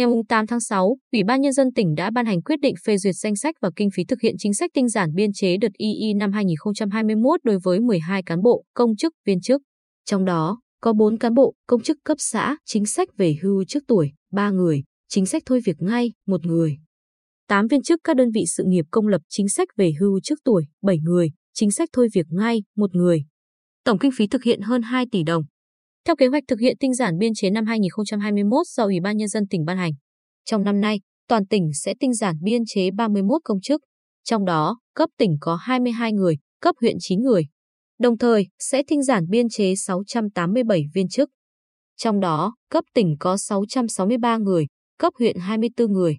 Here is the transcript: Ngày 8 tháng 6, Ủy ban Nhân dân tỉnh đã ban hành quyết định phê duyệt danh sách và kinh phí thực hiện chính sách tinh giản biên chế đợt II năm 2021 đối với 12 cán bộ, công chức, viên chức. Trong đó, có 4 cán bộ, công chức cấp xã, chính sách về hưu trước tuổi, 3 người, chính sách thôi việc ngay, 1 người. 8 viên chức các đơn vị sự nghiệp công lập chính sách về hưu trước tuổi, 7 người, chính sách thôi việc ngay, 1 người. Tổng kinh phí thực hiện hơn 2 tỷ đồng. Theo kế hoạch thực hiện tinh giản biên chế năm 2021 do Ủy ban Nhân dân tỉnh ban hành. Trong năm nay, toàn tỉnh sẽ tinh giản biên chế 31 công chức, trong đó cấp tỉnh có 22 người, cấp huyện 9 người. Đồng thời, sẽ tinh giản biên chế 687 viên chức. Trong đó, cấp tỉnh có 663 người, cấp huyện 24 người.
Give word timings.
Ngày 0.00 0.08
8 0.28 0.46
tháng 0.46 0.60
6, 0.60 0.96
Ủy 1.12 1.24
ban 1.24 1.40
Nhân 1.40 1.52
dân 1.52 1.72
tỉnh 1.74 1.94
đã 1.94 2.10
ban 2.10 2.26
hành 2.26 2.42
quyết 2.42 2.60
định 2.60 2.74
phê 2.84 2.96
duyệt 2.96 3.14
danh 3.14 3.36
sách 3.36 3.54
và 3.60 3.70
kinh 3.76 3.88
phí 3.94 4.04
thực 4.04 4.20
hiện 4.20 4.34
chính 4.38 4.54
sách 4.54 4.70
tinh 4.74 4.88
giản 4.88 5.14
biên 5.14 5.32
chế 5.32 5.56
đợt 5.56 5.68
II 5.78 6.14
năm 6.14 6.32
2021 6.32 7.40
đối 7.44 7.58
với 7.64 7.80
12 7.80 8.22
cán 8.22 8.42
bộ, 8.42 8.64
công 8.74 8.96
chức, 8.96 9.12
viên 9.26 9.40
chức. 9.40 9.62
Trong 10.04 10.24
đó, 10.24 10.60
có 10.80 10.92
4 10.92 11.18
cán 11.18 11.34
bộ, 11.34 11.54
công 11.66 11.82
chức 11.82 11.98
cấp 12.04 12.16
xã, 12.20 12.56
chính 12.66 12.86
sách 12.86 13.08
về 13.16 13.36
hưu 13.42 13.64
trước 13.64 13.80
tuổi, 13.88 14.12
3 14.32 14.50
người, 14.50 14.82
chính 15.08 15.26
sách 15.26 15.42
thôi 15.46 15.60
việc 15.64 15.76
ngay, 15.80 16.12
1 16.26 16.46
người. 16.46 16.78
8 17.48 17.66
viên 17.66 17.82
chức 17.82 18.00
các 18.04 18.16
đơn 18.16 18.30
vị 18.34 18.44
sự 18.46 18.64
nghiệp 18.66 18.84
công 18.90 19.06
lập 19.06 19.20
chính 19.28 19.48
sách 19.48 19.68
về 19.76 19.92
hưu 20.00 20.20
trước 20.20 20.38
tuổi, 20.44 20.64
7 20.82 20.98
người, 20.98 21.30
chính 21.54 21.70
sách 21.70 21.88
thôi 21.92 22.08
việc 22.14 22.26
ngay, 22.30 22.62
1 22.76 22.94
người. 22.94 23.24
Tổng 23.84 23.98
kinh 23.98 24.10
phí 24.14 24.26
thực 24.26 24.44
hiện 24.44 24.60
hơn 24.60 24.82
2 24.82 25.06
tỷ 25.12 25.22
đồng. 25.22 25.42
Theo 26.10 26.16
kế 26.16 26.26
hoạch 26.26 26.44
thực 26.48 26.60
hiện 26.60 26.76
tinh 26.80 26.94
giản 26.94 27.18
biên 27.18 27.32
chế 27.34 27.50
năm 27.50 27.66
2021 27.66 28.66
do 28.66 28.84
Ủy 28.84 29.00
ban 29.00 29.16
Nhân 29.16 29.28
dân 29.28 29.46
tỉnh 29.50 29.64
ban 29.64 29.76
hành. 29.76 29.92
Trong 30.44 30.64
năm 30.64 30.80
nay, 30.80 31.00
toàn 31.28 31.46
tỉnh 31.46 31.70
sẽ 31.74 31.94
tinh 32.00 32.14
giản 32.14 32.36
biên 32.42 32.62
chế 32.66 32.90
31 32.90 33.40
công 33.44 33.60
chức, 33.60 33.80
trong 34.24 34.44
đó 34.44 34.78
cấp 34.94 35.10
tỉnh 35.18 35.36
có 35.40 35.54
22 35.54 36.12
người, 36.12 36.36
cấp 36.60 36.74
huyện 36.80 36.96
9 36.98 37.22
người. 37.22 37.42
Đồng 37.98 38.18
thời, 38.18 38.46
sẽ 38.58 38.82
tinh 38.88 39.02
giản 39.02 39.28
biên 39.28 39.48
chế 39.48 39.74
687 39.76 40.82
viên 40.94 41.08
chức. 41.08 41.30
Trong 41.96 42.20
đó, 42.20 42.54
cấp 42.70 42.84
tỉnh 42.94 43.16
có 43.20 43.36
663 43.36 44.36
người, 44.36 44.66
cấp 44.98 45.12
huyện 45.18 45.36
24 45.36 45.92
người. 45.92 46.18